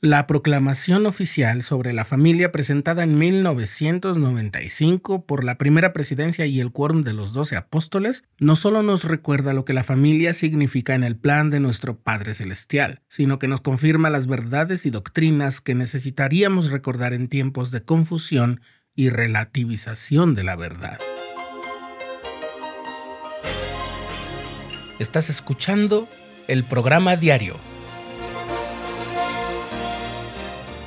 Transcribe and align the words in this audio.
La 0.00 0.28
proclamación 0.28 1.06
oficial 1.06 1.64
sobre 1.64 1.92
la 1.92 2.04
familia 2.04 2.52
presentada 2.52 3.02
en 3.02 3.18
1995 3.18 5.26
por 5.26 5.42
la 5.42 5.58
primera 5.58 5.92
presidencia 5.92 6.46
y 6.46 6.60
el 6.60 6.70
quórum 6.70 7.02
de 7.02 7.12
los 7.12 7.32
doce 7.32 7.56
apóstoles 7.56 8.22
no 8.38 8.54
solo 8.54 8.84
nos 8.84 9.02
recuerda 9.02 9.52
lo 9.52 9.64
que 9.64 9.72
la 9.72 9.82
familia 9.82 10.34
significa 10.34 10.94
en 10.94 11.02
el 11.02 11.16
plan 11.16 11.50
de 11.50 11.58
nuestro 11.58 11.98
Padre 11.98 12.34
Celestial, 12.34 13.02
sino 13.08 13.40
que 13.40 13.48
nos 13.48 13.60
confirma 13.60 14.08
las 14.08 14.28
verdades 14.28 14.86
y 14.86 14.90
doctrinas 14.90 15.60
que 15.60 15.74
necesitaríamos 15.74 16.70
recordar 16.70 17.12
en 17.12 17.26
tiempos 17.26 17.72
de 17.72 17.82
confusión 17.82 18.60
y 18.94 19.08
relativización 19.08 20.36
de 20.36 20.44
la 20.44 20.54
verdad. 20.54 21.00
Estás 25.00 25.28
escuchando 25.28 26.08
el 26.46 26.62
programa 26.62 27.16
diario 27.16 27.56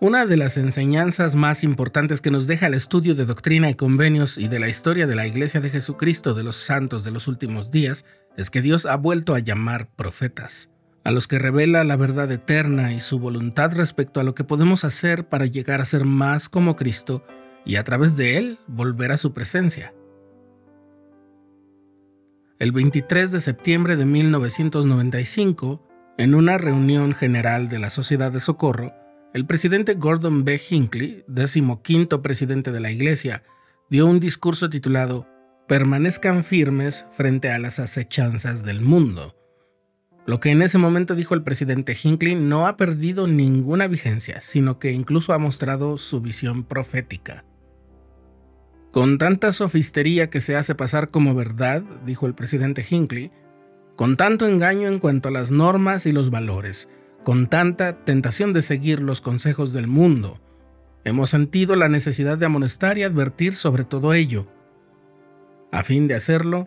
Una 0.00 0.26
de 0.26 0.36
las 0.36 0.56
enseñanzas 0.56 1.34
más 1.34 1.64
importantes 1.64 2.20
que 2.20 2.30
nos 2.30 2.46
deja 2.46 2.68
el 2.68 2.74
estudio 2.74 3.16
de 3.16 3.24
doctrina 3.24 3.68
y 3.68 3.74
convenios 3.74 4.38
y 4.38 4.46
de 4.46 4.60
la 4.60 4.68
historia 4.68 5.08
de 5.08 5.16
la 5.16 5.26
Iglesia 5.26 5.60
de 5.60 5.70
Jesucristo 5.70 6.34
de 6.34 6.44
los 6.44 6.54
Santos 6.54 7.02
de 7.02 7.10
los 7.10 7.26
últimos 7.26 7.72
días 7.72 8.06
es 8.36 8.48
que 8.48 8.62
Dios 8.62 8.86
ha 8.86 8.96
vuelto 8.96 9.34
a 9.34 9.40
llamar 9.40 9.90
profetas, 9.96 10.70
a 11.02 11.10
los 11.10 11.26
que 11.26 11.40
revela 11.40 11.82
la 11.82 11.96
verdad 11.96 12.30
eterna 12.30 12.92
y 12.92 13.00
su 13.00 13.18
voluntad 13.18 13.72
respecto 13.74 14.20
a 14.20 14.22
lo 14.22 14.36
que 14.36 14.44
podemos 14.44 14.84
hacer 14.84 15.26
para 15.26 15.46
llegar 15.46 15.80
a 15.80 15.84
ser 15.84 16.04
más 16.04 16.48
como 16.48 16.76
Cristo 16.76 17.24
y 17.64 17.74
a 17.74 17.82
través 17.82 18.16
de 18.16 18.36
Él 18.36 18.60
volver 18.68 19.10
a 19.10 19.16
su 19.16 19.32
presencia. 19.32 19.94
El 22.60 22.70
23 22.70 23.32
de 23.32 23.40
septiembre 23.40 23.96
de 23.96 24.04
1995, 24.04 25.84
en 26.18 26.36
una 26.36 26.56
reunión 26.56 27.14
general 27.14 27.68
de 27.68 27.80
la 27.80 27.90
Sociedad 27.90 28.30
de 28.30 28.38
Socorro, 28.38 28.92
el 29.34 29.44
presidente 29.46 29.94
Gordon 29.94 30.44
B. 30.44 30.60
Hinckley, 30.70 31.24
quinto 31.82 32.22
presidente 32.22 32.72
de 32.72 32.80
la 32.80 32.90
Iglesia, 32.90 33.42
dio 33.90 34.06
un 34.06 34.20
discurso 34.20 34.70
titulado 34.70 35.26
Permanezcan 35.66 36.44
firmes 36.44 37.06
frente 37.10 37.50
a 37.50 37.58
las 37.58 37.78
acechanzas 37.78 38.64
del 38.64 38.80
mundo. 38.80 39.36
Lo 40.26 40.40
que 40.40 40.50
en 40.50 40.62
ese 40.62 40.78
momento 40.78 41.14
dijo 41.14 41.34
el 41.34 41.42
presidente 41.42 41.96
Hinckley 42.02 42.34
no 42.34 42.66
ha 42.66 42.76
perdido 42.76 43.26
ninguna 43.26 43.86
vigencia, 43.86 44.40
sino 44.40 44.78
que 44.78 44.92
incluso 44.92 45.34
ha 45.34 45.38
mostrado 45.38 45.98
su 45.98 46.22
visión 46.22 46.64
profética. 46.64 47.44
Con 48.92 49.18
tanta 49.18 49.52
sofistería 49.52 50.30
que 50.30 50.40
se 50.40 50.56
hace 50.56 50.74
pasar 50.74 51.10
como 51.10 51.34
verdad, 51.34 51.82
dijo 52.04 52.26
el 52.26 52.34
presidente 52.34 52.84
Hinckley, 52.88 53.30
con 53.94 54.16
tanto 54.16 54.46
engaño 54.46 54.88
en 54.88 54.98
cuanto 54.98 55.28
a 55.28 55.32
las 55.32 55.50
normas 55.50 56.06
y 56.06 56.12
los 56.12 56.30
valores, 56.30 56.88
con 57.28 57.46
tanta 57.46 58.06
tentación 58.06 58.54
de 58.54 58.62
seguir 58.62 59.00
los 59.00 59.20
consejos 59.20 59.74
del 59.74 59.86
mundo, 59.86 60.40
hemos 61.04 61.28
sentido 61.28 61.76
la 61.76 61.90
necesidad 61.90 62.38
de 62.38 62.46
amonestar 62.46 62.96
y 62.96 63.02
advertir 63.02 63.52
sobre 63.52 63.84
todo 63.84 64.14
ello. 64.14 64.50
A 65.70 65.82
fin 65.82 66.06
de 66.06 66.14
hacerlo, 66.14 66.66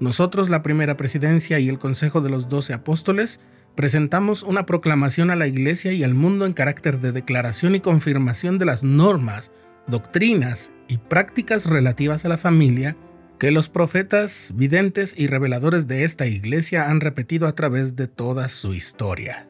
nosotros, 0.00 0.50
la 0.50 0.62
primera 0.62 0.96
presidencia 0.96 1.60
y 1.60 1.68
el 1.68 1.78
Consejo 1.78 2.22
de 2.22 2.28
los 2.28 2.48
Doce 2.48 2.72
Apóstoles, 2.72 3.40
presentamos 3.76 4.42
una 4.42 4.66
proclamación 4.66 5.30
a 5.30 5.36
la 5.36 5.46
Iglesia 5.46 5.92
y 5.92 6.02
al 6.02 6.14
mundo 6.14 6.44
en 6.44 6.54
carácter 6.54 6.98
de 6.98 7.12
declaración 7.12 7.76
y 7.76 7.80
confirmación 7.80 8.58
de 8.58 8.64
las 8.64 8.82
normas, 8.82 9.52
doctrinas 9.86 10.72
y 10.88 10.98
prácticas 10.98 11.66
relativas 11.66 12.24
a 12.24 12.30
la 12.30 12.36
familia 12.36 12.96
que 13.38 13.52
los 13.52 13.68
profetas, 13.68 14.50
videntes 14.56 15.14
y 15.16 15.28
reveladores 15.28 15.86
de 15.86 16.02
esta 16.02 16.26
Iglesia 16.26 16.90
han 16.90 17.00
repetido 17.00 17.46
a 17.46 17.54
través 17.54 17.94
de 17.94 18.08
toda 18.08 18.48
su 18.48 18.74
historia. 18.74 19.46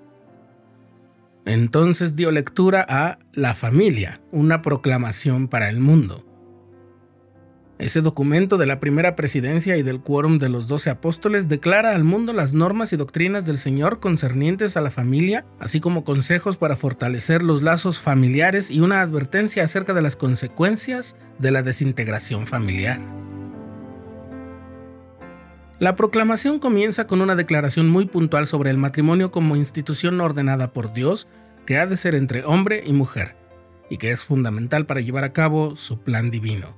Entonces 1.46 2.16
dio 2.16 2.30
lectura 2.30 2.84
a 2.88 3.18
La 3.32 3.54
familia, 3.54 4.20
una 4.30 4.62
proclamación 4.62 5.48
para 5.48 5.68
el 5.68 5.80
mundo. 5.80 6.26
Ese 7.80 8.02
documento 8.02 8.58
de 8.58 8.66
la 8.66 8.78
primera 8.78 9.16
presidencia 9.16 9.78
y 9.78 9.82
del 9.82 10.02
quórum 10.02 10.38
de 10.38 10.50
los 10.50 10.68
doce 10.68 10.90
apóstoles 10.90 11.48
declara 11.48 11.94
al 11.94 12.04
mundo 12.04 12.34
las 12.34 12.52
normas 12.52 12.92
y 12.92 12.98
doctrinas 12.98 13.46
del 13.46 13.56
Señor 13.56 14.00
concernientes 14.00 14.76
a 14.76 14.82
la 14.82 14.90
familia, 14.90 15.46
así 15.58 15.80
como 15.80 16.04
consejos 16.04 16.58
para 16.58 16.76
fortalecer 16.76 17.42
los 17.42 17.62
lazos 17.62 17.98
familiares 17.98 18.70
y 18.70 18.80
una 18.80 19.00
advertencia 19.00 19.64
acerca 19.64 19.94
de 19.94 20.02
las 20.02 20.16
consecuencias 20.16 21.16
de 21.38 21.52
la 21.52 21.62
desintegración 21.62 22.46
familiar. 22.46 23.19
La 25.80 25.96
proclamación 25.96 26.58
comienza 26.58 27.06
con 27.06 27.22
una 27.22 27.36
declaración 27.36 27.88
muy 27.88 28.04
puntual 28.04 28.46
sobre 28.46 28.68
el 28.68 28.76
matrimonio 28.76 29.30
como 29.30 29.56
institución 29.56 30.20
ordenada 30.20 30.74
por 30.74 30.92
Dios 30.92 31.26
que 31.64 31.78
ha 31.78 31.86
de 31.86 31.96
ser 31.96 32.14
entre 32.14 32.44
hombre 32.44 32.82
y 32.86 32.92
mujer, 32.92 33.34
y 33.88 33.96
que 33.96 34.10
es 34.10 34.22
fundamental 34.22 34.84
para 34.84 35.00
llevar 35.00 35.24
a 35.24 35.32
cabo 35.32 35.76
su 35.76 36.02
plan 36.02 36.30
divino. 36.30 36.76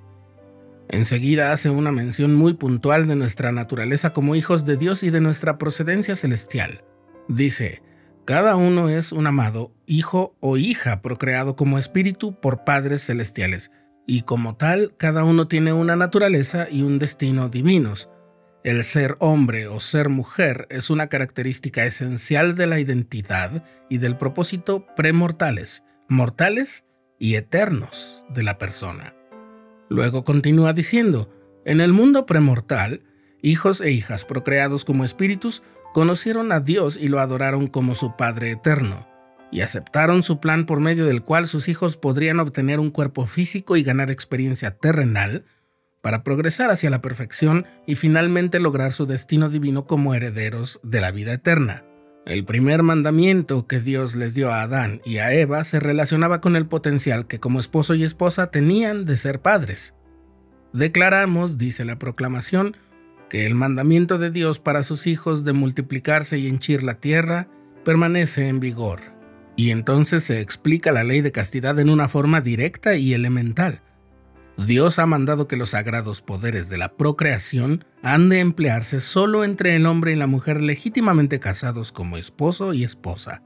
Enseguida 0.89 1.51
hace 1.51 1.69
una 1.69 1.91
mención 1.91 2.33
muy 2.33 2.55
puntual 2.55 3.09
de 3.09 3.17
nuestra 3.17 3.51
naturaleza 3.51 4.13
como 4.13 4.37
hijos 4.37 4.65
de 4.67 4.77
Dios 4.77 5.03
y 5.03 5.11
de 5.11 5.21
nuestra 5.21 5.59
procedencia 5.59 6.15
celestial. 6.15 6.85
Dice, 7.27 7.83
cada 8.25 8.55
uno 8.55 8.89
es 8.89 9.11
un 9.11 9.27
amado, 9.27 9.73
hijo 9.85 10.37
o 10.39 10.59
hija 10.59 11.01
procreado 11.01 11.57
como 11.57 11.77
espíritu 11.77 12.39
por 12.39 12.63
padres 12.63 13.05
celestiales, 13.05 13.73
y 14.07 14.23
como 14.23 14.55
tal 14.55 14.95
cada 14.97 15.25
uno 15.25 15.49
tiene 15.49 15.73
una 15.73 15.97
naturaleza 15.97 16.69
y 16.71 16.83
un 16.83 17.01
destino 17.01 17.49
divinos, 17.49 18.09
el 18.65 18.85
ser 18.85 19.17
hombre 19.19 19.67
o 19.67 19.81
ser 19.81 20.09
mujer 20.09 20.67
es 20.71 20.91
una 20.91 21.09
característica 21.09 21.85
esencial 21.85 22.55
de 22.55 22.67
la 22.67 22.79
identidad 22.79 23.65
y 23.89 23.99
del 23.99 24.17
propósito 24.17 24.87
premortales, 24.95 25.85
mortales 26.09 26.85
y 27.19 27.35
eternos 27.35 28.25
de 28.31 28.45
la 28.45 28.59
persona. 28.59 29.15
Luego 29.89 30.25
continúa 30.25 30.73
diciendo, 30.73 31.29
en 31.65 31.81
el 31.81 31.93
mundo 31.93 32.25
premortal, 32.25 33.03
hijos 33.43 33.81
e 33.81 33.91
hijas 33.91 34.25
procreados 34.25 34.85
como 34.85 35.05
espíritus 35.05 35.63
conocieron 35.93 36.53
a 36.53 36.61
Dios 36.61 36.97
y 36.97 37.09
lo 37.09 37.19
adoraron 37.19 37.67
como 37.67 37.95
su 37.95 38.17
Padre 38.17 38.53
eterno, 38.53 39.09
y 39.51 39.61
aceptaron 39.61 40.23
su 40.23 40.41
plan 40.41 40.67
por 40.67 40.81
medio 40.81 41.05
del 41.05 41.23
cual 41.23 41.47
sus 41.47 41.69
hijos 41.69 41.97
podrían 41.97 42.41
obtener 42.41 42.81
un 42.81 42.91
cuerpo 42.91 43.27
físico 43.27 43.77
y 43.77 43.83
ganar 43.83 44.11
experiencia 44.11 44.71
terrenal, 44.71 45.45
para 46.03 46.25
progresar 46.25 46.71
hacia 46.71 46.91
la 46.91 47.01
perfección 47.01 47.65
y 47.87 47.95
finalmente 47.95 48.59
lograr 48.59 48.93
su 48.93 49.07
destino 49.07 49.49
divino 49.49 49.87
como 49.87 50.15
herederos 50.15 50.81
de 50.83 51.01
la 51.01 51.13
vida 51.13 51.33
eterna. 51.33 51.85
El 52.27 52.45
primer 52.45 52.83
mandamiento 52.83 53.67
que 53.67 53.81
Dios 53.81 54.15
les 54.15 54.35
dio 54.35 54.53
a 54.53 54.63
Adán 54.63 55.01
y 55.05 55.19
a 55.19 55.33
Eva 55.33 55.65
se 55.65 55.81
relacionaba 55.81 56.41
con 56.41 56.55
el 56.55 56.67
potencial 56.67 57.27
que 57.27 57.41
como 57.41 57.59
esposo 57.59 57.95
y 57.95 58.05
esposa 58.05 58.49
tenían 58.49 59.07
de 59.07 59.17
ser 59.17 59.41
padres. 59.41 59.95
Declaramos, 60.73 61.57
dice 61.57 61.85
la 61.85 61.99
proclamación, 61.99 62.77
que 63.29 63.47
el 63.47 63.55
mandamiento 63.55 64.19
de 64.19 64.31
Dios 64.31 64.59
para 64.59 64.83
sus 64.83 65.07
hijos 65.07 65.45
de 65.45 65.53
multiplicarse 65.53 66.39
y 66.39 66.49
henchir 66.49 66.83
la 66.83 66.95
tierra 66.95 67.49
permanece 67.85 68.49
en 68.49 68.61
vigor. 68.61 69.01
Y 69.57 69.71
entonces 69.71 70.25
se 70.25 70.41
explica 70.41 70.93
la 70.93 71.05
ley 71.05 71.21
de 71.21 71.33
castidad 71.33 71.79
en 71.79 71.91
una 71.91 72.09
forma 72.09 72.41
directa 72.41 72.97
y 72.97 73.15
elemental 73.15 73.83
Dios 74.57 74.99
ha 74.99 75.07
mandado 75.07 75.49
que 75.49 75.57
los 75.57 75.71
sagrados 75.71 76.21
poderes 76.21 76.69
de 76.69 76.79
la 76.79 76.97
procreación 76.97 77.85
han 78.03 78.29
de 78.29 78.41
emplearse 78.41 79.01
solo 79.01 79.45
entre 79.45 79.75
el 79.77 79.87
hombre 79.87 80.13
y 80.13 80.17
la 80.17 80.27
mujer 80.27 80.61
legítimamente 80.61 81.41
casados 81.41 81.91
como 81.91 82.17
esposo 82.17 82.75
y 82.75 82.85
esposa. 82.85 83.43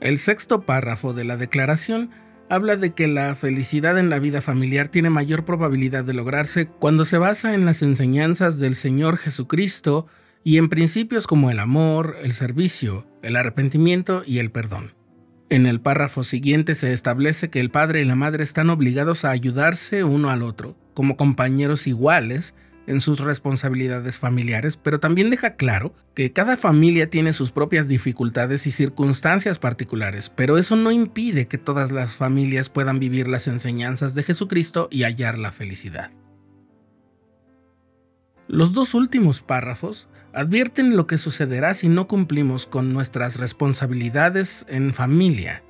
El 0.00 0.18
sexto 0.18 0.62
párrafo 0.62 1.12
de 1.12 1.24
la 1.24 1.36
declaración 1.36 2.10
habla 2.48 2.76
de 2.76 2.94
que 2.94 3.08
la 3.08 3.34
felicidad 3.34 3.98
en 3.98 4.10
la 4.10 4.18
vida 4.18 4.40
familiar 4.40 4.88
tiene 4.88 5.10
mayor 5.10 5.44
probabilidad 5.44 6.04
de 6.04 6.14
lograrse 6.14 6.66
cuando 6.68 7.04
se 7.04 7.18
basa 7.18 7.54
en 7.54 7.66
las 7.66 7.82
enseñanzas 7.82 8.58
del 8.58 8.74
Señor 8.74 9.18
Jesucristo 9.18 10.06
y 10.44 10.56
en 10.56 10.68
principios 10.68 11.26
como 11.26 11.50
el 11.50 11.58
amor, 11.58 12.16
el 12.22 12.32
servicio, 12.32 13.06
el 13.22 13.36
arrepentimiento 13.36 14.22
y 14.24 14.38
el 14.38 14.50
perdón. 14.50 14.97
En 15.50 15.64
el 15.64 15.80
párrafo 15.80 16.24
siguiente 16.24 16.74
se 16.74 16.92
establece 16.92 17.48
que 17.48 17.60
el 17.60 17.70
padre 17.70 18.02
y 18.02 18.04
la 18.04 18.14
madre 18.14 18.44
están 18.44 18.68
obligados 18.68 19.24
a 19.24 19.30
ayudarse 19.30 20.04
uno 20.04 20.28
al 20.28 20.42
otro, 20.42 20.76
como 20.92 21.16
compañeros 21.16 21.86
iguales, 21.86 22.54
en 22.86 23.00
sus 23.00 23.20
responsabilidades 23.20 24.18
familiares, 24.18 24.76
pero 24.76 24.98
también 24.98 25.30
deja 25.30 25.56
claro 25.56 25.94
que 26.14 26.32
cada 26.32 26.56
familia 26.56 27.10
tiene 27.10 27.32
sus 27.32 27.50
propias 27.50 27.86
dificultades 27.86 28.66
y 28.66 28.72
circunstancias 28.72 29.58
particulares, 29.58 30.32
pero 30.34 30.58
eso 30.58 30.74
no 30.74 30.90
impide 30.90 31.48
que 31.48 31.58
todas 31.58 31.92
las 31.92 32.16
familias 32.16 32.70
puedan 32.70 32.98
vivir 32.98 33.28
las 33.28 33.46
enseñanzas 33.46 34.14
de 34.14 34.22
Jesucristo 34.22 34.88
y 34.90 35.02
hallar 35.02 35.38
la 35.38 35.52
felicidad. 35.52 36.10
Los 38.48 38.72
dos 38.72 38.94
últimos 38.94 39.42
párrafos 39.42 40.08
advierten 40.32 40.96
lo 40.96 41.06
que 41.06 41.18
sucederá 41.18 41.74
si 41.74 41.88
no 41.88 42.08
cumplimos 42.08 42.66
con 42.66 42.92
nuestras 42.92 43.36
responsabilidades 43.36 44.64
en 44.68 44.94
familia. 44.94 45.62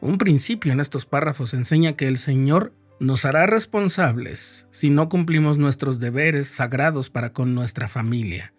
Un 0.00 0.18
principio 0.18 0.72
en 0.72 0.80
estos 0.80 1.06
párrafos 1.06 1.54
enseña 1.54 1.94
que 1.94 2.08
el 2.08 2.18
Señor 2.18 2.74
nos 2.98 3.24
hará 3.24 3.46
responsables 3.46 4.66
si 4.72 4.90
no 4.90 5.08
cumplimos 5.08 5.58
nuestros 5.58 6.00
deberes 6.00 6.48
sagrados 6.48 7.08
para 7.08 7.32
con 7.32 7.54
nuestra 7.54 7.86
familia. 7.86 8.52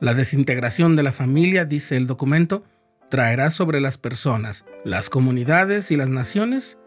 La 0.00 0.14
desintegración 0.14 0.94
de 0.94 1.02
la 1.02 1.12
familia, 1.12 1.64
dice 1.64 1.96
el 1.96 2.06
documento, 2.06 2.64
traerá 3.10 3.50
sobre 3.50 3.80
las 3.80 3.98
personas, 3.98 4.64
las 4.84 5.10
comunidades 5.10 5.90
y 5.90 5.96
las 5.96 6.08
naciones 6.08 6.78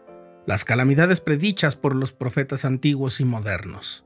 las 0.46 0.64
calamidades 0.64 1.20
predichas 1.20 1.76
por 1.76 1.94
los 1.94 2.12
profetas 2.12 2.64
antiguos 2.64 3.20
y 3.20 3.24
modernos. 3.24 4.04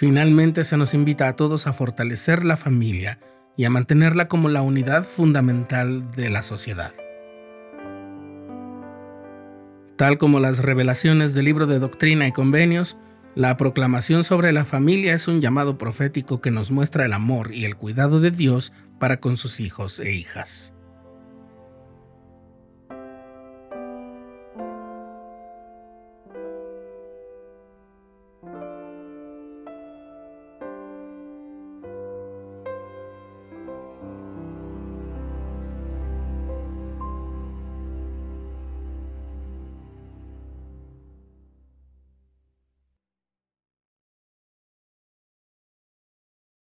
Finalmente 0.00 0.64
se 0.64 0.78
nos 0.78 0.94
invita 0.94 1.28
a 1.28 1.36
todos 1.36 1.66
a 1.66 1.74
fortalecer 1.74 2.42
la 2.42 2.56
familia 2.56 3.20
y 3.54 3.66
a 3.66 3.70
mantenerla 3.70 4.28
como 4.28 4.48
la 4.48 4.62
unidad 4.62 5.04
fundamental 5.04 6.10
de 6.12 6.30
la 6.30 6.42
sociedad. 6.42 6.90
Tal 9.96 10.16
como 10.16 10.40
las 10.40 10.60
revelaciones 10.60 11.34
del 11.34 11.44
libro 11.44 11.66
de 11.66 11.80
Doctrina 11.80 12.26
y 12.26 12.32
Convenios, 12.32 12.96
la 13.34 13.58
proclamación 13.58 14.24
sobre 14.24 14.52
la 14.52 14.64
familia 14.64 15.12
es 15.12 15.28
un 15.28 15.42
llamado 15.42 15.76
profético 15.76 16.40
que 16.40 16.50
nos 16.50 16.70
muestra 16.70 17.04
el 17.04 17.12
amor 17.12 17.52
y 17.52 17.66
el 17.66 17.76
cuidado 17.76 18.20
de 18.20 18.30
Dios 18.30 18.72
para 18.98 19.20
con 19.20 19.36
sus 19.36 19.60
hijos 19.60 20.00
e 20.00 20.14
hijas. 20.14 20.72